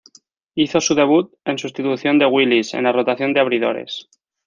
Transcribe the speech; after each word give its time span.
Hizo 0.55 0.81
su 0.81 0.95
debut 0.95 1.31
en 1.45 1.59
sustitución 1.59 2.17
de 2.17 2.25
Willis 2.25 2.73
en 2.73 2.85
la 2.85 2.91
rotación 2.91 3.33
de 3.33 3.39
abridores. 3.39 4.09